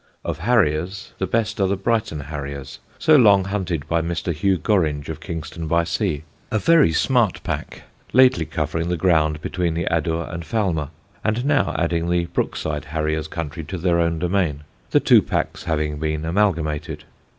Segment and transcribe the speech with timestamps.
[0.25, 4.33] Of Harriers, the best are the Brighton Harriers, so long hunted by Mr.
[4.33, 9.75] Hugh Gorringe of Kingston by Sea, a very smart pack lately covering the ground between
[9.75, 10.89] the Adur and Falmer,
[11.23, 15.99] and now adding the Brookside Harriers' country to their own domain, the two packs having
[15.99, 17.03] been amalgamated.